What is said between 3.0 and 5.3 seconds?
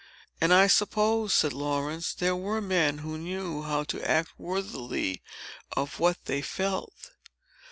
who knew how to act worthily